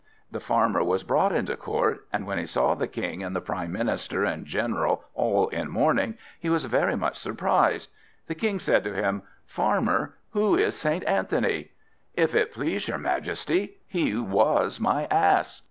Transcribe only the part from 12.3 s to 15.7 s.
it please your Majesty, he was my Ass."